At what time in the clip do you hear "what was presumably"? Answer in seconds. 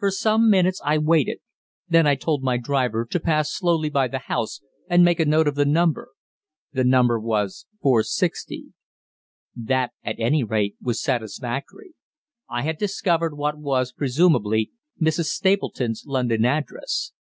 13.36-14.72